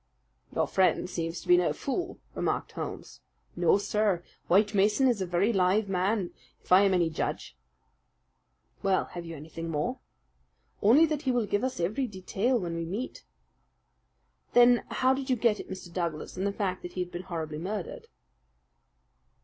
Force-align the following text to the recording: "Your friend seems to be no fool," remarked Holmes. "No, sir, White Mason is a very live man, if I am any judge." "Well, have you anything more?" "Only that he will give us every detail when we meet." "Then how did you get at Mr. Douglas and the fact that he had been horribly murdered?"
"Your 0.55 0.65
friend 0.65 1.07
seems 1.07 1.41
to 1.41 1.47
be 1.47 1.57
no 1.57 1.73
fool," 1.73 2.17
remarked 2.33 2.71
Holmes. 2.71 3.21
"No, 3.55 3.77
sir, 3.77 4.23
White 4.47 4.73
Mason 4.73 5.07
is 5.07 5.21
a 5.21 5.27
very 5.27 5.53
live 5.53 5.87
man, 5.87 6.31
if 6.63 6.71
I 6.71 6.81
am 6.81 6.95
any 6.95 7.07
judge." 7.11 7.55
"Well, 8.81 9.05
have 9.13 9.27
you 9.27 9.35
anything 9.35 9.69
more?" 9.69 9.99
"Only 10.81 11.05
that 11.05 11.21
he 11.21 11.31
will 11.31 11.45
give 11.45 11.63
us 11.63 11.79
every 11.79 12.07
detail 12.07 12.57
when 12.59 12.75
we 12.75 12.83
meet." 12.83 13.25
"Then 14.53 14.85
how 14.89 15.13
did 15.13 15.29
you 15.29 15.35
get 15.35 15.59
at 15.59 15.69
Mr. 15.69 15.93
Douglas 15.93 16.35
and 16.35 16.47
the 16.47 16.51
fact 16.51 16.81
that 16.81 16.93
he 16.93 17.01
had 17.01 17.11
been 17.11 17.21
horribly 17.21 17.59
murdered?" 17.59 18.07